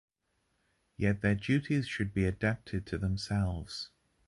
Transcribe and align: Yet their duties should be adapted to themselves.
Yet 0.97 1.21
their 1.21 1.35
duties 1.35 1.87
should 1.87 2.11
be 2.11 2.25
adapted 2.25 2.87
to 2.87 2.97
themselves. 2.97 3.91